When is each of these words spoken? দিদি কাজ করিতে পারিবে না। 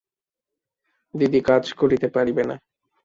দিদি 1.13 1.39
কাজ 1.41 1.63
করিতে 1.73 2.07
পারিবে 2.15 2.43
না। 2.49 2.55